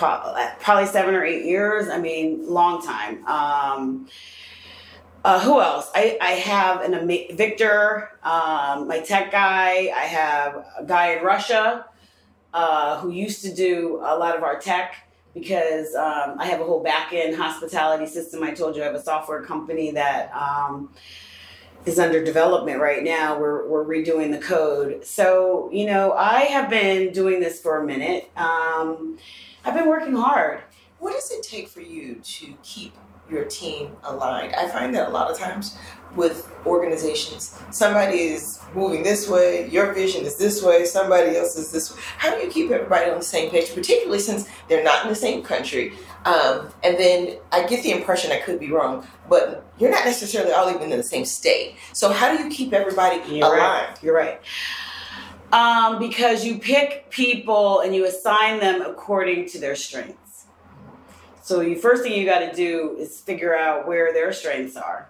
[0.00, 1.88] probably seven or eight years.
[1.88, 3.26] I mean, long time.
[3.26, 4.08] Um,
[5.24, 5.90] uh, who else?
[5.94, 9.90] I, I have an ama- Victor, um, my tech guy.
[9.94, 11.86] I have a guy in Russia
[12.54, 14.94] uh, who used to do a lot of our tech
[15.34, 18.42] because um, I have a whole back end hospitality system.
[18.42, 20.90] I told you I have a software company that um,
[21.84, 23.38] is under development right now.
[23.38, 25.04] We're, we're redoing the code.
[25.04, 28.30] So, you know, I have been doing this for a minute.
[28.36, 29.18] Um,
[29.64, 30.62] I've been working hard.
[30.98, 32.94] What does it take for you to keep
[33.30, 34.54] your team aligned?
[34.54, 35.76] I find that a lot of times
[36.16, 41.70] with organizations, somebody is moving this way, your vision is this way, somebody else is
[41.70, 42.02] this way.
[42.18, 45.14] How do you keep everybody on the same page, particularly since they're not in the
[45.14, 45.92] same country?
[46.24, 50.52] Um, and then I get the impression I could be wrong, but you're not necessarily
[50.52, 51.76] all even in the same state.
[51.92, 53.88] So how do you keep everybody You're aligned?
[53.88, 54.02] Right.
[54.02, 54.40] You're right.
[55.52, 60.46] Um, because you pick people and you assign them according to their strengths.
[61.42, 65.08] So the first thing you got to do is figure out where their strengths are,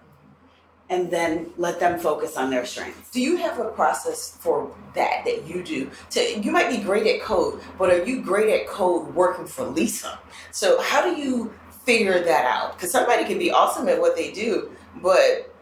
[0.89, 3.11] and then let them focus on their strengths.
[3.11, 5.91] Do you have a process for that that you do?
[6.11, 9.65] To you might be great at code, but are you great at code working for
[9.65, 10.17] Lisa?
[10.51, 11.53] So how do you
[11.85, 12.73] figure that out?
[12.73, 14.71] Because somebody can be awesome at what they do,
[15.03, 15.53] but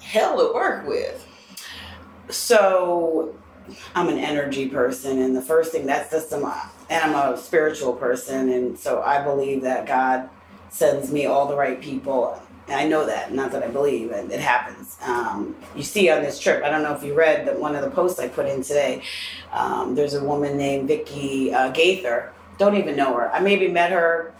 [0.00, 1.24] hell to work with.
[2.30, 3.36] So
[3.94, 6.44] I'm an energy person, and the first thing that's just and
[6.90, 10.28] I'm a spiritual person, and so I believe that God
[10.70, 12.40] sends me all the right people.
[12.66, 14.98] And I know that, not that I believe, and it happens.
[15.02, 17.82] Um, you see on this trip, I don't know if you read the, one of
[17.82, 19.02] the posts I put in today.
[19.52, 22.32] Um, there's a woman named Vicky uh, Gaither.
[22.58, 23.32] Don't even know her.
[23.32, 24.34] I maybe met her.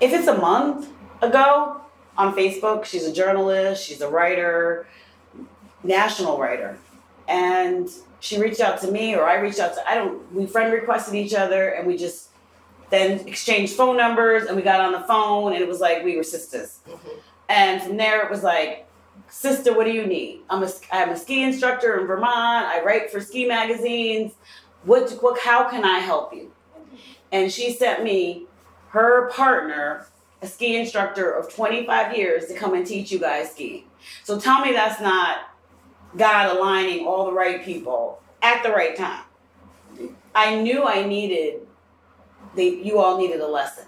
[0.00, 0.88] If it's a month
[1.20, 1.82] ago
[2.16, 3.86] on Facebook, she's a journalist.
[3.86, 4.86] She's a writer,
[5.82, 6.78] national writer
[7.30, 7.88] and
[8.18, 11.14] she reached out to me or I reached out to I don't we friend requested
[11.14, 12.28] each other and we just
[12.90, 16.16] then exchanged phone numbers and we got on the phone and it was like we
[16.16, 16.80] were sisters.
[16.88, 17.08] Mm-hmm.
[17.48, 18.86] And from there it was like
[19.28, 20.40] sister what do you need?
[20.50, 22.66] I'm a I'm a ski instructor in Vermont.
[22.66, 24.32] I write for ski magazines.
[24.84, 26.52] What what how can I help you?
[27.32, 28.46] And she sent me
[28.88, 30.08] her partner,
[30.42, 33.84] a ski instructor of 25 years to come and teach you guys skiing.
[34.24, 35.49] So tell me that's not
[36.16, 39.22] God aligning all the right people at the right time.
[40.34, 41.66] I knew I needed
[42.56, 43.84] you all needed a lesson.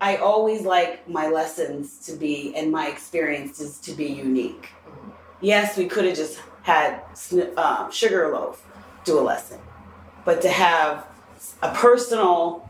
[0.00, 4.70] I always like my lessons to be and my experiences to be unique.
[5.40, 7.02] Yes, we could have just had
[7.56, 8.64] um, Sugarloaf
[9.04, 9.58] do a lesson,
[10.24, 11.06] but to have
[11.62, 12.68] a personal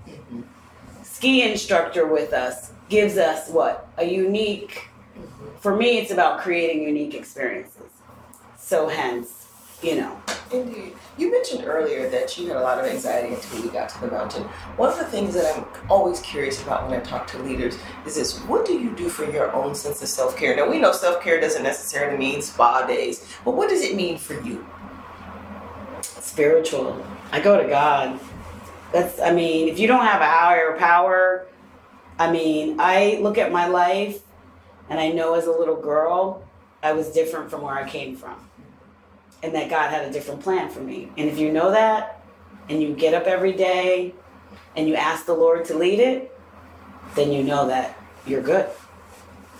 [1.02, 4.88] ski instructor with us gives us what a unique.
[5.60, 7.79] For me, it's about creating unique experiences.
[8.70, 9.48] So hence,
[9.82, 10.16] you know.
[10.52, 10.92] Indeed.
[11.18, 14.06] You mentioned earlier that you had a lot of anxiety until you got to the
[14.06, 14.44] mountain.
[14.76, 18.14] One of the things that I'm always curious about when I talk to leaders is
[18.14, 20.54] this what do you do for your own sense of self care?
[20.54, 24.16] Now, we know self care doesn't necessarily mean spa days, but what does it mean
[24.16, 24.64] for you?
[26.02, 27.04] Spiritual.
[27.32, 28.20] I go to God.
[28.92, 31.48] That's, I mean, if you don't have a higher power,
[32.20, 34.20] I mean, I look at my life
[34.88, 36.44] and I know as a little girl,
[36.84, 38.46] I was different from where I came from
[39.42, 41.08] and that God had a different plan for me.
[41.16, 42.22] And if you know that
[42.68, 44.14] and you get up every day
[44.76, 46.36] and you ask the Lord to lead it,
[47.14, 48.68] then you know that you're good.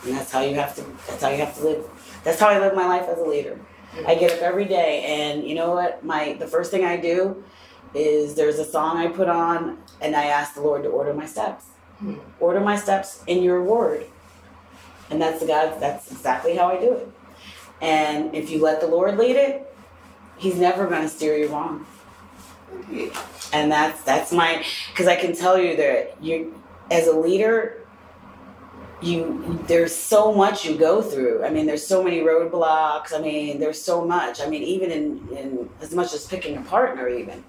[0.04, 2.20] And that's how you have to that's how you have to live.
[2.24, 3.58] That's how I live my life as a leader.
[4.06, 6.04] I get up every day and you know what?
[6.04, 7.42] My the first thing I do
[7.94, 11.26] is there's a song I put on and I ask the Lord to order my
[11.26, 11.66] steps.
[11.98, 12.14] Hmm.
[12.38, 14.06] Order my steps in your word.
[15.10, 17.08] And that's the God that's exactly how I do it.
[17.82, 19.69] And if you let the Lord lead it,
[20.40, 21.86] he's never going to steer you wrong.
[23.53, 26.61] And that's that's my because I can tell you that you
[26.91, 27.76] as a leader
[29.03, 31.45] you there's so much you go through.
[31.45, 33.14] I mean, there's so many roadblocks.
[33.14, 34.41] I mean, there's so much.
[34.41, 37.43] I mean, even in, in as much as picking a partner, even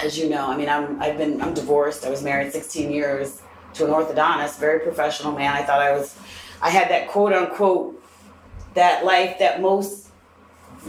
[0.00, 0.46] as you know.
[0.46, 2.04] I mean, I'm I've been I'm divorced.
[2.04, 3.42] I was married 16 years
[3.74, 5.54] to an orthodontist, very professional man.
[5.54, 6.16] I thought I was
[6.60, 8.02] I had that quote unquote
[8.74, 10.01] that life that most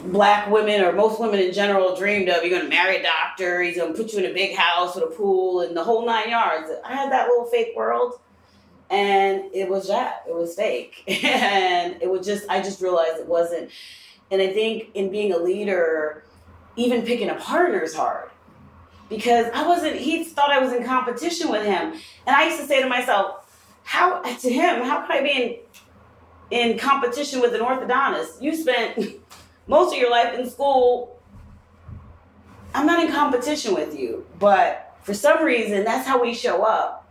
[0.06, 2.44] black women or most women in general dreamed of.
[2.44, 5.08] You're gonna marry a doctor, he's gonna put you in a big house with a
[5.08, 6.70] pool and the whole nine yards.
[6.84, 8.20] I had that little fake world
[8.90, 10.24] and it was that.
[10.28, 11.04] It was fake.
[11.24, 13.70] and it was just I just realized it wasn't.
[14.32, 16.24] And I think in being a leader,
[16.76, 18.30] even picking a partner is hard.
[19.10, 21.94] Because I wasn't he thought I was in competition with him.
[22.26, 23.40] And I used to say to myself,
[23.84, 28.42] how to him, how can I be in in competition with an orthodontist?
[28.42, 28.98] You spent
[29.68, 31.20] most of your life in school.
[32.76, 37.08] I'm not in competition with you, but for some reason, that's how we show up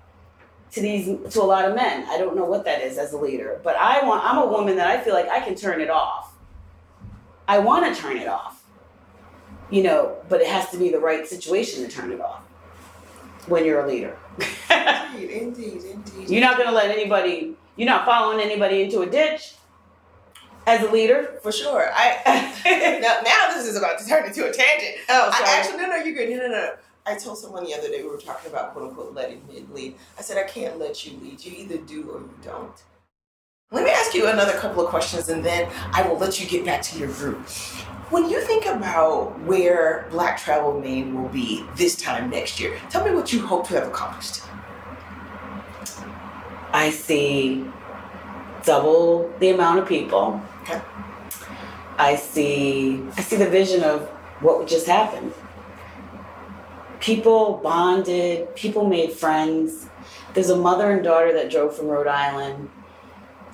[0.72, 2.06] to these to a lot of men.
[2.08, 4.24] I don't know what that is as a leader, but I want.
[4.24, 6.34] I'm a woman that I feel like I can turn it off.
[7.46, 8.64] I want to turn it off,
[9.70, 12.42] you know, but it has to be the right situation to turn it off
[13.46, 14.16] when you're a leader.
[14.70, 16.30] indeed, indeed, indeed.
[16.30, 17.54] You're not going to let anybody.
[17.76, 19.54] You're not following anybody into a ditch
[20.66, 21.38] as a leader.
[21.42, 21.90] For sure.
[21.92, 24.96] I now, now this is about to turn into a tangent.
[25.08, 25.48] Oh, sorry.
[25.48, 26.30] I actually no no you're good.
[26.30, 26.74] No no no.
[27.04, 29.96] I told someone the other day we were talking about quote unquote letting men lead.
[30.18, 31.44] I said I can't let you lead.
[31.44, 32.82] You either do or you don't.
[33.72, 36.64] Let me ask you another couple of questions and then I will let you get
[36.64, 37.40] back to your group.
[38.10, 43.02] When you think about where Black Travel Maine will be this time next year, tell
[43.02, 44.42] me what you hope to have accomplished.
[46.74, 47.64] I see
[48.64, 50.40] double the amount of people.
[50.62, 50.80] Okay.
[51.98, 54.08] I see I see the vision of
[54.40, 55.32] what just happened.
[57.00, 59.86] People bonded, people made friends.
[60.34, 62.70] There's a mother and daughter that drove from Rhode Island.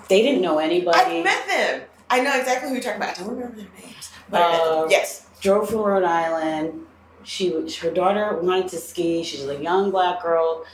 [0.09, 1.21] They didn't know anybody.
[1.21, 1.83] I met them.
[2.11, 3.19] I know exactly who you're talking about.
[3.19, 4.11] I don't remember their names.
[4.31, 4.79] But I met them.
[4.85, 5.27] Uh, Yes.
[5.41, 6.87] drove from Rhode Island.
[7.25, 7.51] She
[7.81, 9.23] her daughter wanted to ski.
[9.23, 10.65] She's a young black girl.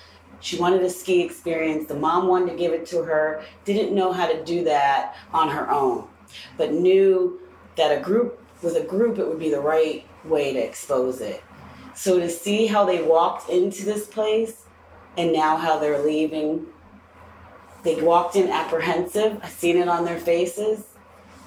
[0.40, 1.88] She wanted a ski experience.
[1.88, 3.42] The mom wanted to give it to her.
[3.64, 6.06] Didn't know how to do that on her own,
[6.56, 7.40] but knew
[7.76, 11.42] that a group with a group it would be the right way to expose it.
[11.94, 14.64] So to see how they walked into this place
[15.16, 16.66] and now how they're leaving,
[17.84, 19.38] they walked in apprehensive.
[19.42, 20.84] I seen it on their faces.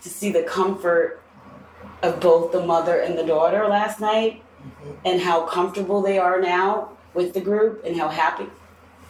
[0.03, 1.21] To see the comfort
[2.01, 4.91] of both the mother and the daughter last night mm-hmm.
[5.03, 8.47] and how comfortable they are now with the group and how happy.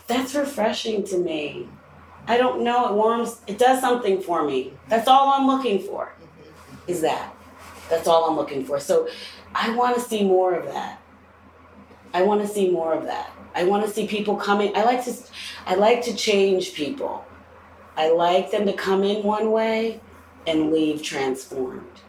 [0.08, 1.68] That's refreshing to me.
[2.28, 4.74] I don't know, it warms, it does something for me.
[4.90, 6.12] That's all I'm looking for,
[6.86, 7.34] is that.
[7.90, 8.80] That's all I'm looking for.
[8.80, 9.08] So
[9.56, 11.02] I want to see more of that.
[12.14, 13.32] I want to see more of that.
[13.56, 14.76] I want to see people coming.
[14.76, 15.14] I like to,
[15.66, 17.26] I like to change people.
[17.96, 20.02] I like them to come in one way
[20.46, 22.02] and leave transformed.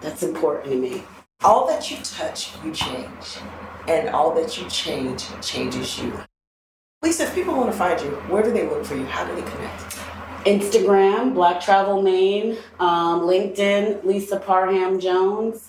[0.00, 1.02] That's important to me.
[1.44, 3.38] All that you touch, you change.
[3.88, 6.20] And all that you change changes you.
[7.06, 9.06] Lisa, if people want to find you, where do they look for you?
[9.06, 9.80] How do they connect?
[10.44, 15.68] Instagram, Black Travel Maine, um, LinkedIn, Lisa Parham Jones.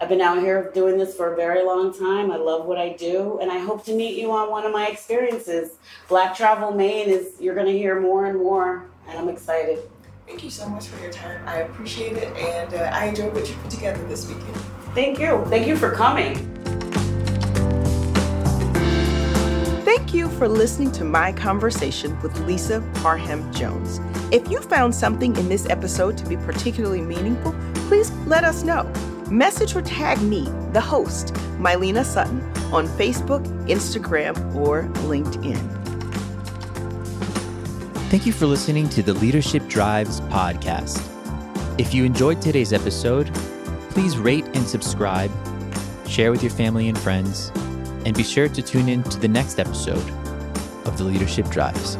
[0.00, 2.30] I've been out here doing this for a very long time.
[2.30, 4.86] I love what I do, and I hope to meet you on one of my
[4.86, 5.72] experiences.
[6.08, 9.80] Black Travel Maine is, you're going to hear more and more, and I'm excited.
[10.28, 11.40] Thank you so much for your time.
[11.48, 14.54] I appreciate it, and uh, I enjoyed what you put together this weekend.
[14.94, 15.44] Thank you.
[15.46, 16.36] Thank you for coming.
[19.88, 24.00] Thank you for listening to my conversation with Lisa Parham Jones.
[24.30, 27.54] If you found something in this episode to be particularly meaningful,
[27.88, 28.82] please let us know.
[29.30, 31.28] Message or tag me, the host,
[31.58, 35.56] Mylena Sutton, on Facebook, Instagram, or LinkedIn.
[38.10, 41.00] Thank you for listening to the Leadership Drives podcast.
[41.80, 43.34] If you enjoyed today's episode,
[43.88, 45.30] please rate and subscribe,
[46.06, 47.50] share with your family and friends,
[48.04, 50.08] and be sure to tune in to the next episode
[50.86, 51.96] of the Leadership Drives.